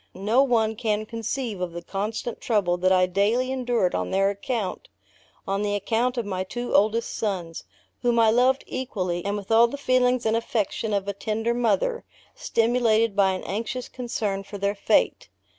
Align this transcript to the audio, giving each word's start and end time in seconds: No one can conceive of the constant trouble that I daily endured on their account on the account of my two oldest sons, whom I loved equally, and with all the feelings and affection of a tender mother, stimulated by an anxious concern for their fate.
No 0.15 0.41
one 0.41 0.75
can 0.75 1.05
conceive 1.05 1.61
of 1.61 1.73
the 1.73 1.83
constant 1.83 2.41
trouble 2.41 2.75
that 2.77 2.91
I 2.91 3.05
daily 3.05 3.51
endured 3.51 3.93
on 3.93 4.09
their 4.09 4.31
account 4.31 4.89
on 5.47 5.61
the 5.61 5.75
account 5.75 6.17
of 6.17 6.25
my 6.25 6.43
two 6.43 6.73
oldest 6.73 7.13
sons, 7.15 7.65
whom 8.01 8.17
I 8.17 8.31
loved 8.31 8.63
equally, 8.65 9.23
and 9.23 9.37
with 9.37 9.51
all 9.51 9.67
the 9.67 9.77
feelings 9.77 10.25
and 10.25 10.35
affection 10.35 10.91
of 10.91 11.07
a 11.07 11.13
tender 11.13 11.53
mother, 11.53 12.03
stimulated 12.33 13.15
by 13.15 13.33
an 13.33 13.43
anxious 13.43 13.87
concern 13.87 14.41
for 14.41 14.57
their 14.57 14.73
fate. 14.73 15.29